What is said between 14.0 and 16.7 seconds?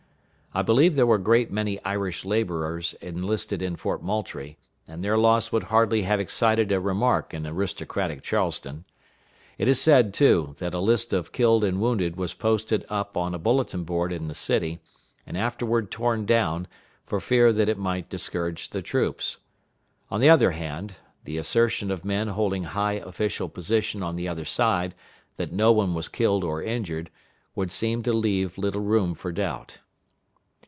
in the city, and afterward torn down,